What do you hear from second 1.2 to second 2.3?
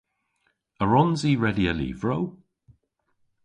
i redya lyvrow?